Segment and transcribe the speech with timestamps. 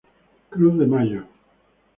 [0.49, 1.27] Cruz de Mayo.